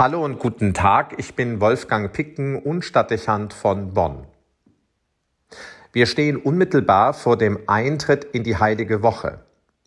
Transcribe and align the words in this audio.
Hallo 0.00 0.24
und 0.24 0.38
guten 0.38 0.72
Tag, 0.72 1.16
ich 1.18 1.34
bin 1.34 1.60
Wolfgang 1.60 2.10
Picken 2.10 2.56
und 2.56 2.86
Stadtdechant 2.86 3.52
von 3.52 3.92
Bonn. 3.92 4.26
Wir 5.92 6.06
stehen 6.06 6.38
unmittelbar 6.38 7.12
vor 7.12 7.36
dem 7.36 7.58
Eintritt 7.66 8.24
in 8.24 8.42
die 8.42 8.56
heilige 8.56 9.02
Woche. 9.02 9.40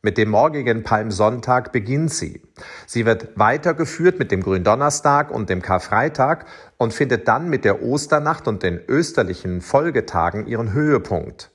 Mit 0.04 0.20
dem 0.20 0.30
morgigen 0.30 0.84
Palmsonntag 0.84 1.72
beginnt 1.72 2.14
sie. 2.14 2.44
Sie 2.86 3.08
wird 3.08 3.40
weitergeführt 3.40 4.20
mit 4.20 4.32
dem 4.32 4.44
Gründonnerstag 4.44 5.32
und 5.32 5.50
dem 5.50 5.64
Karfreitag 5.64 6.46
und 6.78 6.94
findet 6.94 7.28
dann 7.28 7.50
mit 7.50 7.66
der 7.66 7.82
Osternacht 7.82 8.48
und 8.48 8.62
den 8.62 8.80
österlichen 8.88 9.62
Folgetagen 9.62 10.46
ihren 10.46 10.74
Höhepunkt. 10.74 11.53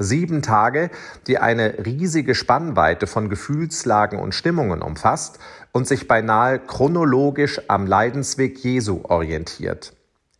Sieben 0.00 0.42
Tage, 0.42 0.90
die 1.26 1.38
eine 1.38 1.84
riesige 1.84 2.36
Spannweite 2.36 3.08
von 3.08 3.28
Gefühlslagen 3.28 4.20
und 4.20 4.32
Stimmungen 4.32 4.80
umfasst 4.80 5.40
und 5.72 5.88
sich 5.88 6.06
beinahe 6.06 6.60
chronologisch 6.60 7.60
am 7.66 7.84
Leidensweg 7.84 8.58
Jesu 8.60 9.00
orientiert. 9.02 9.94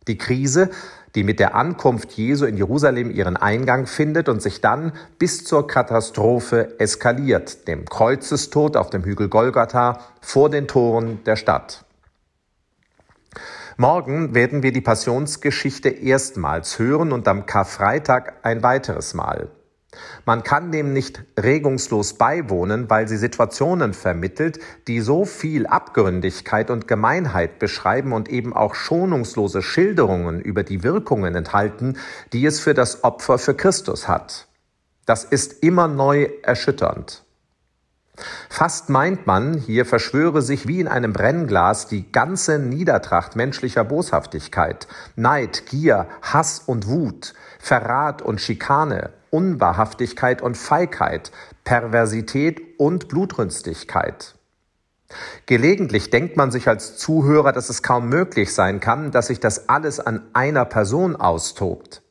Die 0.07 0.17
Krise, 0.17 0.69
die 1.13 1.25
mit 1.25 1.41
der 1.41 1.55
Ankunft 1.55 2.13
Jesu 2.13 2.45
in 2.45 2.55
Jerusalem 2.55 3.11
ihren 3.11 3.35
Eingang 3.35 3.85
findet 3.85 4.29
und 4.29 4.41
sich 4.41 4.61
dann 4.61 4.93
bis 5.17 5.43
zur 5.43 5.67
Katastrophe 5.67 6.79
eskaliert, 6.79 7.67
dem 7.67 7.83
Kreuzestod 7.83 8.77
auf 8.77 8.89
dem 8.89 9.03
Hügel 9.03 9.27
Golgatha 9.27 9.99
vor 10.21 10.49
den 10.49 10.69
Toren 10.69 11.21
der 11.25 11.35
Stadt. 11.35 11.83
Morgen 13.77 14.35
werden 14.35 14.61
wir 14.61 14.73
die 14.73 14.81
Passionsgeschichte 14.81 15.87
erstmals 15.87 16.79
hören 16.79 17.13
und 17.13 17.29
am 17.29 17.45
Karfreitag 17.45 18.33
ein 18.43 18.61
weiteres 18.61 19.13
Mal. 19.13 19.49
Man 20.25 20.43
kann 20.43 20.71
dem 20.71 20.93
nicht 20.93 21.23
regungslos 21.39 22.13
beiwohnen, 22.13 22.89
weil 22.89 23.07
sie 23.07 23.17
Situationen 23.17 23.93
vermittelt, 23.93 24.59
die 24.87 25.01
so 25.01 25.25
viel 25.25 25.67
Abgründigkeit 25.67 26.69
und 26.69 26.87
Gemeinheit 26.87 27.59
beschreiben 27.59 28.13
und 28.13 28.29
eben 28.29 28.53
auch 28.53 28.75
schonungslose 28.75 29.61
Schilderungen 29.61 30.39
über 30.39 30.63
die 30.63 30.83
Wirkungen 30.83 31.35
enthalten, 31.35 31.97
die 32.33 32.45
es 32.45 32.59
für 32.59 32.73
das 32.73 33.03
Opfer 33.03 33.37
für 33.37 33.53
Christus 33.53 34.07
hat. 34.07 34.47
Das 35.05 35.23
ist 35.23 35.63
immer 35.63 35.87
neu 35.87 36.29
erschütternd. 36.43 37.23
Fast 38.49 38.89
meint 38.89 39.27
man, 39.27 39.57
hier 39.57 39.85
verschwöre 39.85 40.41
sich 40.41 40.67
wie 40.67 40.79
in 40.79 40.87
einem 40.87 41.13
Brennglas 41.13 41.87
die 41.87 42.11
ganze 42.11 42.59
Niedertracht 42.59 43.35
menschlicher 43.35 43.83
Boshaftigkeit, 43.83 44.87
Neid, 45.15 45.65
Gier, 45.67 46.07
Hass 46.21 46.59
und 46.59 46.87
Wut, 46.87 47.33
Verrat 47.59 48.21
und 48.21 48.41
Schikane, 48.41 49.11
Unwahrhaftigkeit 49.31 50.41
und 50.41 50.57
Feigheit, 50.57 51.31
Perversität 51.63 52.61
und 52.77 53.07
Blutrünstigkeit. 53.07 54.35
Gelegentlich 55.45 56.09
denkt 56.11 56.37
man 56.37 56.51
sich 56.51 56.67
als 56.67 56.97
Zuhörer, 56.97 57.51
dass 57.51 57.69
es 57.69 57.81
kaum 57.81 58.09
möglich 58.09 58.53
sein 58.53 58.79
kann, 58.79 59.11
dass 59.11 59.27
sich 59.27 59.39
das 59.39 59.67
alles 59.69 59.99
an 59.99 60.21
einer 60.33 60.65
Person 60.65 61.15
austobt. 61.15 62.03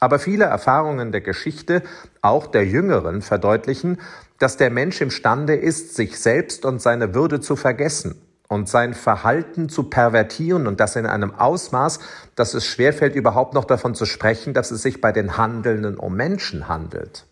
Aber 0.00 0.18
viele 0.18 0.44
Erfahrungen 0.44 1.12
der 1.12 1.20
Geschichte, 1.20 1.82
auch 2.22 2.48
der 2.48 2.66
jüngeren, 2.66 3.22
verdeutlichen, 3.22 4.00
dass 4.40 4.56
der 4.56 4.70
Mensch 4.70 5.00
imstande 5.00 5.54
ist, 5.54 5.94
sich 5.94 6.18
selbst 6.18 6.64
und 6.64 6.82
seine 6.82 7.14
Würde 7.14 7.40
zu 7.40 7.54
vergessen 7.54 8.20
und 8.52 8.68
sein 8.68 8.92
Verhalten 8.92 9.70
zu 9.70 9.84
pervertieren 9.84 10.66
und 10.66 10.78
das 10.78 10.94
in 10.96 11.06
einem 11.06 11.34
Ausmaß, 11.34 12.00
dass 12.34 12.52
es 12.52 12.66
schwerfällt, 12.66 13.14
überhaupt 13.14 13.54
noch 13.54 13.64
davon 13.64 13.94
zu 13.94 14.04
sprechen, 14.04 14.52
dass 14.52 14.70
es 14.70 14.82
sich 14.82 15.00
bei 15.00 15.10
den 15.10 15.38
Handelnden 15.38 15.96
um 15.96 16.14
Menschen 16.14 16.68
handelt. 16.68 17.24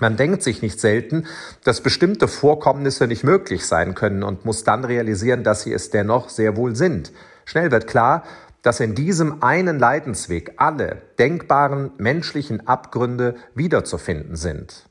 Man 0.00 0.16
denkt 0.16 0.42
sich 0.42 0.62
nicht 0.62 0.80
selten, 0.80 1.26
dass 1.64 1.82
bestimmte 1.82 2.28
Vorkommnisse 2.28 3.06
nicht 3.08 3.24
möglich 3.24 3.66
sein 3.66 3.94
können 3.94 4.22
und 4.22 4.46
muss 4.46 4.64
dann 4.64 4.84
realisieren, 4.84 5.44
dass 5.44 5.62
sie 5.62 5.72
es 5.74 5.90
dennoch 5.90 6.30
sehr 6.30 6.56
wohl 6.56 6.74
sind. 6.76 7.12
Schnell 7.44 7.70
wird 7.70 7.86
klar, 7.86 8.24
dass 8.62 8.80
in 8.80 8.94
diesem 8.94 9.42
einen 9.42 9.78
Leidensweg 9.78 10.54
alle 10.56 11.02
denkbaren 11.18 11.90
menschlichen 11.98 12.66
Abgründe 12.66 13.34
wiederzufinden 13.54 14.36
sind. 14.36 14.86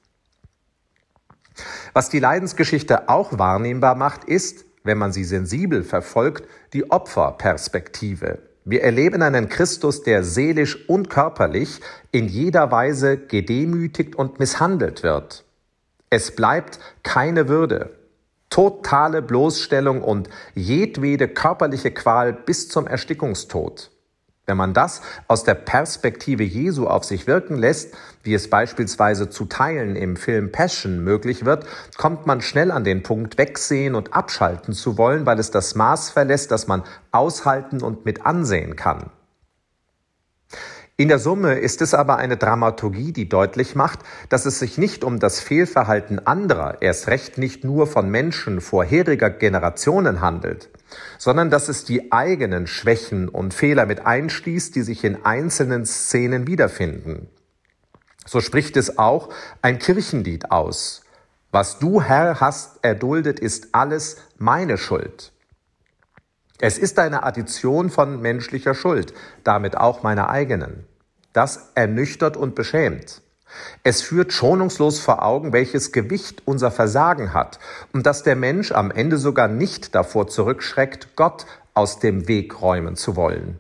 Was 1.94 2.10
die 2.10 2.20
Leidensgeschichte 2.20 3.10
auch 3.10 3.40
wahrnehmbar 3.40 3.96
macht, 3.96 4.26
ist, 4.26 4.69
wenn 4.84 4.98
man 4.98 5.12
sie 5.12 5.24
sensibel 5.24 5.84
verfolgt, 5.84 6.48
die 6.74 6.90
Opferperspektive. 6.90 8.40
Wir 8.66 8.84
erleben 8.84 9.22
einen 9.22 9.50
Christus, 9.50 10.04
der 10.04 10.24
seelisch 10.24 10.88
und 10.88 11.10
körperlich 11.10 11.80
in 12.12 12.28
jeder 12.28 12.72
Weise 12.72 13.18
gedemütigt 13.18 14.16
und 14.16 14.40
misshandelt 14.40 15.02
wird. 15.04 15.44
Es 16.10 16.36
bleibt 16.36 16.80
keine 17.04 17.48
Würde, 17.48 17.96
totale 18.50 19.22
Bloßstellung 19.22 20.02
und 20.02 20.30
jedwede 20.56 21.28
körperliche 21.28 21.92
Qual 21.92 22.34
bis 22.34 22.68
zum 22.70 22.88
Erstickungstod. 22.88 23.92
Wenn 24.50 24.58
man 24.58 24.74
das 24.74 25.02
aus 25.28 25.44
der 25.44 25.54
Perspektive 25.54 26.42
Jesu 26.42 26.88
auf 26.88 27.04
sich 27.04 27.28
wirken 27.28 27.56
lässt, 27.56 27.94
wie 28.24 28.34
es 28.34 28.50
beispielsweise 28.50 29.30
zu 29.30 29.46
Teilen 29.46 29.96
im 29.96 30.16
Film 30.16 30.52
Passion 30.52 31.04
möglich 31.04 31.46
wird, 31.46 31.68
kommt 31.98 32.26
man 32.26 32.42
schnell 32.42 32.72
an 32.72 32.84
den 32.84 33.04
Punkt, 33.04 33.38
wegsehen 33.38 33.94
und 33.94 34.16
abschalten 34.16 34.74
zu 34.74 34.98
wollen, 34.98 35.28
weil 35.28 35.38
es 35.38 35.52
das 35.52 35.76
Maß 35.76 36.10
verlässt, 36.10 36.50
das 36.50 36.66
man 36.66 36.82
aushalten 37.12 37.84
und 37.84 38.06
mit 38.06 38.26
ansehen 38.26 38.76
kann. 38.76 39.12
In 40.98 41.10
der 41.10 41.20
Summe 41.20 41.60
ist 41.60 41.84
es 41.84 41.94
aber 41.94 42.18
eine 42.18 42.36
Dramaturgie, 42.36 43.14
die 43.14 43.30
deutlich 43.30 43.76
macht, 43.76 44.00
dass 44.30 44.48
es 44.48 44.58
sich 44.58 44.80
nicht 44.80 45.04
um 45.04 45.20
das 45.20 45.42
Fehlverhalten 45.42 46.26
anderer, 46.26 46.82
erst 46.82 47.08
recht 47.08 47.38
nicht 47.38 47.64
nur 47.64 47.86
von 47.86 48.10
Menschen 48.10 48.62
vorheriger 48.62 49.30
Generationen 49.30 50.22
handelt, 50.22 50.70
sondern 51.18 51.50
dass 51.50 51.70
es 51.70 51.86
die 51.86 52.12
eigenen 52.12 52.68
Schwächen 52.68 53.30
und 53.30 53.54
Fehler 53.54 53.86
mit 53.86 54.06
einschließt, 54.06 54.76
die 54.76 54.82
sich 54.82 55.04
in 55.04 55.26
einzelnen 55.26 55.86
Szenen 55.86 56.48
wiederfinden. 56.48 57.30
So 58.26 58.42
spricht 58.42 58.78
es 58.78 58.98
auch 58.98 59.30
ein 59.62 59.80
Kirchenlied 59.80 60.52
aus. 60.52 61.02
Was 61.52 61.80
du, 61.80 62.02
Herr, 62.02 62.40
hast 62.40 62.84
erduldet, 62.84 63.40
ist 63.40 63.70
alles 63.72 64.18
meine 64.38 64.78
Schuld. 64.78 65.32
Es 66.60 66.78
ist 66.78 67.00
eine 67.00 67.24
Addition 67.24 67.90
von 67.90 68.22
menschlicher 68.22 68.76
Schuld, 68.76 69.14
damit 69.44 69.78
auch 69.78 70.04
meiner 70.04 70.30
eigenen. 70.30 70.86
Das 71.34 71.72
ernüchtert 71.74 72.38
und 72.38 72.54
beschämt. 72.54 73.22
Es 73.84 74.02
führt 74.02 74.34
schonungslos 74.34 75.00
vor 75.00 75.24
Augen, 75.24 75.54
welches 75.54 75.92
Gewicht 75.92 76.44
unser 76.46 76.72
Versagen 76.72 77.34
hat 77.34 77.60
und 77.94 78.06
dass 78.06 78.24
der 78.24 78.36
Mensch 78.36 78.72
am 78.72 78.92
Ende 78.92 79.18
sogar 79.18 79.48
nicht 79.48 79.96
davor 79.96 80.28
zurückschreckt, 80.28 81.16
Gott 81.16 81.46
aus 81.74 82.00
dem 82.00 82.28
Weg 82.28 82.62
räumen 82.62 82.96
zu 82.96 83.16
wollen. 83.16 83.60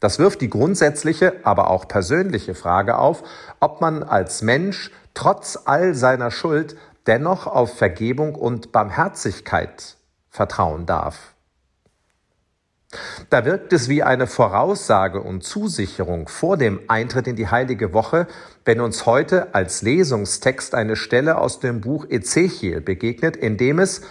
Das 0.00 0.18
wirft 0.18 0.40
die 0.42 0.50
grundsätzliche, 0.50 1.34
aber 1.42 1.70
auch 1.70 1.88
persönliche 1.88 2.54
Frage 2.54 2.98
auf, 2.98 3.22
ob 3.60 3.80
man 3.80 4.02
als 4.02 4.42
Mensch 4.42 4.90
trotz 5.14 5.58
all 5.64 5.94
seiner 5.94 6.30
Schuld 6.30 6.76
dennoch 7.06 7.46
auf 7.46 7.76
Vergebung 7.76 8.34
und 8.34 8.72
Barmherzigkeit 8.72 9.96
vertrauen 10.28 10.84
darf. 10.84 11.35
Da 13.30 13.44
wirkt 13.44 13.72
es 13.72 13.88
wie 13.88 14.02
eine 14.02 14.26
Voraussage 14.26 15.20
und 15.20 15.42
Zusicherung 15.42 16.28
vor 16.28 16.56
dem 16.56 16.80
Eintritt 16.86 17.26
in 17.26 17.36
die 17.36 17.48
heilige 17.48 17.92
Woche, 17.92 18.28
wenn 18.64 18.80
uns 18.80 19.06
heute 19.06 19.54
als 19.54 19.82
Lesungstext 19.82 20.74
eine 20.74 20.94
Stelle 20.94 21.38
aus 21.38 21.58
dem 21.58 21.80
Buch 21.80 22.06
Ezechiel 22.08 22.80
begegnet, 22.80 23.36
in 23.36 23.56
dem 23.56 23.80
es 23.80 24.02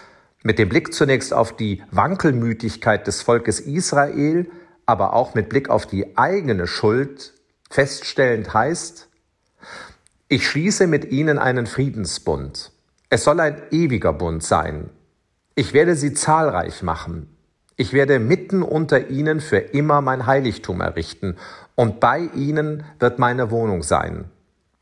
mit 0.44 0.60
dem 0.60 0.70
Blick 0.70 0.94
zunächst 0.94 1.34
auf 1.34 1.56
die 1.56 1.84
Wankelmütigkeit 1.92 3.08
des 3.08 3.22
Volkes 3.22 3.60
Israel, 3.60 4.50
aber 4.86 5.14
auch 5.14 5.34
mit 5.34 5.50
Blick 5.50 5.70
auf 5.70 5.86
die 5.86 6.18
eigene 6.18 6.68
Schuld 6.68 7.34
feststellend 7.70 8.54
heißt, 8.54 9.10
ich 10.28 10.48
schließe 10.48 10.88
mit 10.88 11.12
ihnen 11.12 11.40
einen 11.40 11.66
Friedensbund. 11.66 12.72
Es 13.10 13.24
soll 13.24 13.40
ein 13.40 13.62
ewiger 13.72 14.12
Bund 14.12 14.44
sein. 14.44 14.90
Ich 15.56 15.74
werde 15.74 15.96
sie 15.96 16.14
zahlreich 16.14 16.84
machen. 16.84 17.35
Ich 17.78 17.92
werde 17.92 18.20
mitten 18.20 18.64
unter 18.64 19.10
ihnen 19.10 19.42
für 19.42 19.58
immer 19.58 20.02
mein 20.02 20.26
Heiligtum 20.26 20.82
errichten, 20.82 21.36
und 21.76 22.00
bei 22.00 22.30
ihnen 22.34 22.86
wird 23.00 23.20
meine 23.20 23.52
Wohnung 23.52 23.84
sein. 23.84 24.26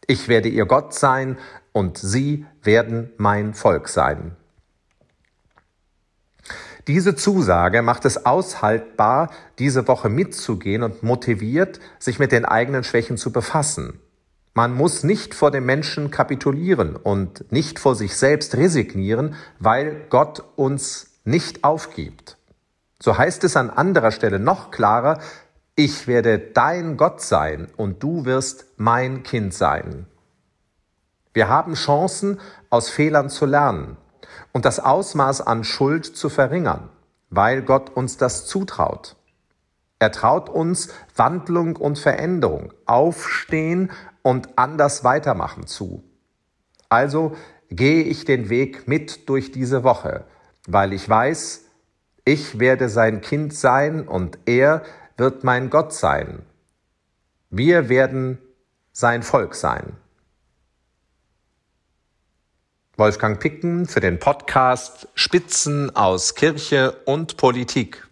Ich 0.05 0.27
werde 0.27 0.49
ihr 0.49 0.65
Gott 0.65 0.93
sein, 0.93 1.37
und 1.71 1.97
sie 1.97 2.45
werden 2.61 3.09
mein 3.17 3.55
Volk 3.55 3.89
sein. 3.89 4.35
Diese 6.87 7.15
Zusage 7.15 7.81
macht 7.81 8.05
es 8.05 8.25
aushaltbar, 8.25 9.31
diese 9.57 9.87
Woche 9.87 10.09
mitzugehen 10.09 10.83
und 10.83 11.01
motiviert, 11.01 11.79
sich 11.97 12.19
mit 12.19 12.31
den 12.31 12.45
eigenen 12.45 12.83
Schwächen 12.83 13.17
zu 13.17 13.31
befassen. 13.31 13.99
Man 14.53 14.73
muss 14.73 15.03
nicht 15.03 15.33
vor 15.33 15.49
dem 15.49 15.65
Menschen 15.65 16.11
kapitulieren 16.11 16.95
und 16.95 17.51
nicht 17.51 17.79
vor 17.79 17.95
sich 17.95 18.15
selbst 18.15 18.55
resignieren, 18.55 19.35
weil 19.59 20.05
Gott 20.09 20.43
uns 20.57 21.21
nicht 21.23 21.63
aufgibt. 21.63 22.37
So 23.03 23.17
heißt 23.17 23.43
es 23.43 23.57
an 23.57 23.69
anderer 23.69 24.11
Stelle 24.11 24.39
noch 24.39 24.71
klarer, 24.71 25.19
ich 25.75 26.07
werde 26.07 26.39
dein 26.39 26.95
Gott 26.95 27.19
sein 27.19 27.67
und 27.75 28.01
du 28.01 28.23
wirst 28.23 28.65
mein 28.77 29.23
Kind 29.23 29.53
sein. 29.53 30.05
Wir 31.33 31.49
haben 31.49 31.73
Chancen, 31.73 32.39
aus 32.69 32.89
Fehlern 32.89 33.29
zu 33.29 33.45
lernen 33.45 33.97
und 34.53 34.63
das 34.63 34.79
Ausmaß 34.79 35.41
an 35.41 35.65
Schuld 35.65 36.05
zu 36.05 36.29
verringern, 36.29 36.87
weil 37.29 37.61
Gott 37.61 37.89
uns 37.89 38.15
das 38.15 38.45
zutraut. 38.45 39.17
Er 39.99 40.13
traut 40.13 40.47
uns 40.47 40.87
Wandlung 41.13 41.75
und 41.75 41.99
Veränderung, 41.99 42.71
Aufstehen 42.85 43.91
und 44.21 44.57
anders 44.57 45.03
weitermachen 45.03 45.67
zu. 45.67 46.05
Also 46.87 47.35
gehe 47.69 48.05
ich 48.05 48.23
den 48.23 48.47
Weg 48.47 48.87
mit 48.87 49.27
durch 49.27 49.51
diese 49.51 49.83
Woche, 49.83 50.23
weil 50.67 50.93
ich 50.93 51.09
weiß, 51.09 51.62
ich 52.25 52.59
werde 52.59 52.89
sein 52.89 53.21
Kind 53.21 53.53
sein 53.53 54.07
und 54.07 54.37
er 54.45 54.83
wird 55.17 55.43
mein 55.43 55.69
Gott 55.69 55.93
sein. 55.93 56.43
Wir 57.49 57.89
werden 57.89 58.39
sein 58.91 59.23
Volk 59.23 59.55
sein. 59.55 59.97
Wolfgang 62.95 63.39
Picken 63.39 63.87
für 63.87 63.99
den 63.99 64.19
Podcast 64.19 65.07
Spitzen 65.15 65.95
aus 65.95 66.35
Kirche 66.35 66.91
und 67.05 67.37
Politik. 67.37 68.07